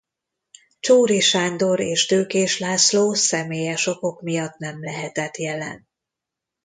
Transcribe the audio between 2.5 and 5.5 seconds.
László személyes okok miatt nem lehetett